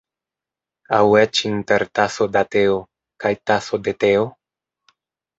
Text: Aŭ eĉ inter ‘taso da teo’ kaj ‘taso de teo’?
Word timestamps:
Aŭ 0.99 1.01
eĉ 1.17 1.41
inter 1.49 1.85
‘taso 1.99 2.27
da 2.37 2.41
teo’ 2.55 2.77
kaj 3.25 3.31
‘taso 3.51 3.81
de 3.89 3.93
teo’? 4.05 4.25